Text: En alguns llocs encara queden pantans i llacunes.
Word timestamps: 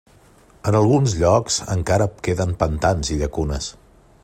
En 0.69 0.77
alguns 0.79 1.13
llocs 1.19 1.59
encara 1.75 2.09
queden 2.29 2.55
pantans 2.65 3.13
i 3.17 3.21
llacunes. 3.21 3.71